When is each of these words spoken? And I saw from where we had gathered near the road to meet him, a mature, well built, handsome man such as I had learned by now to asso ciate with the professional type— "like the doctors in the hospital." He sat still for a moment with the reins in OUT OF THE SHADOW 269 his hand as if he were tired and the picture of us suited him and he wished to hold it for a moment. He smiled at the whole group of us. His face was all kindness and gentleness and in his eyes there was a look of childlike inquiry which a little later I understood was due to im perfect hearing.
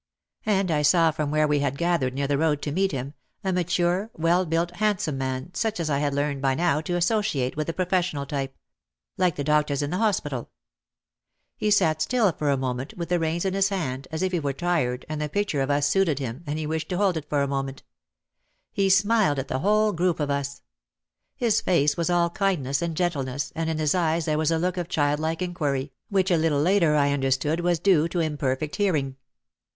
And 0.47 0.71
I 0.71 0.81
saw 0.81 1.11
from 1.11 1.29
where 1.29 1.47
we 1.47 1.59
had 1.59 1.77
gathered 1.77 2.15
near 2.15 2.25
the 2.25 2.39
road 2.39 2.63
to 2.63 2.71
meet 2.71 2.91
him, 2.91 3.13
a 3.43 3.53
mature, 3.53 4.09
well 4.17 4.47
built, 4.47 4.77
handsome 4.77 5.19
man 5.19 5.51
such 5.53 5.79
as 5.79 5.91
I 5.91 5.99
had 5.99 6.15
learned 6.15 6.41
by 6.41 6.55
now 6.55 6.81
to 6.81 6.95
asso 6.95 7.21
ciate 7.21 7.55
with 7.55 7.67
the 7.67 7.73
professional 7.73 8.25
type— 8.25 8.57
"like 9.19 9.35
the 9.35 9.43
doctors 9.43 9.83
in 9.83 9.91
the 9.91 9.99
hospital." 9.99 10.49
He 11.55 11.69
sat 11.69 12.01
still 12.01 12.31
for 12.31 12.49
a 12.49 12.57
moment 12.57 12.97
with 12.97 13.09
the 13.09 13.19
reins 13.19 13.45
in 13.45 13.53
OUT 13.53 13.59
OF 13.59 13.63
THE 13.69 13.75
SHADOW 13.75 13.77
269 13.77 13.93
his 13.93 14.01
hand 14.01 14.07
as 14.09 14.23
if 14.23 14.31
he 14.31 14.39
were 14.39 14.53
tired 14.53 15.05
and 15.07 15.21
the 15.21 15.29
picture 15.29 15.61
of 15.61 15.69
us 15.69 15.85
suited 15.85 16.17
him 16.17 16.43
and 16.47 16.57
he 16.57 16.65
wished 16.65 16.89
to 16.89 16.97
hold 16.97 17.15
it 17.15 17.29
for 17.29 17.43
a 17.43 17.47
moment. 17.47 17.83
He 18.71 18.89
smiled 18.89 19.37
at 19.37 19.49
the 19.49 19.59
whole 19.59 19.91
group 19.93 20.19
of 20.19 20.31
us. 20.31 20.63
His 21.35 21.61
face 21.61 21.95
was 21.95 22.09
all 22.09 22.31
kindness 22.31 22.81
and 22.81 22.97
gentleness 22.97 23.53
and 23.55 23.69
in 23.69 23.77
his 23.77 23.93
eyes 23.93 24.25
there 24.25 24.39
was 24.39 24.49
a 24.49 24.57
look 24.57 24.77
of 24.77 24.89
childlike 24.89 25.43
inquiry 25.43 25.93
which 26.09 26.31
a 26.31 26.37
little 26.37 26.59
later 26.59 26.95
I 26.95 27.11
understood 27.11 27.59
was 27.59 27.77
due 27.77 28.07
to 28.07 28.19
im 28.19 28.37
perfect 28.39 28.77
hearing. 28.77 29.17